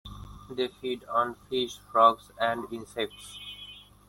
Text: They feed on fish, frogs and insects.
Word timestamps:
They 0.49 0.67
feed 0.67 1.03
on 1.05 1.35
fish, 1.47 1.77
frogs 1.91 2.31
and 2.39 2.65
insects. 2.73 3.37